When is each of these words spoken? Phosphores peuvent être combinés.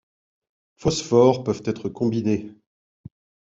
Phosphores 0.77 1.43
peuvent 1.43 1.61
être 1.65 1.87
combinés. 1.87 2.49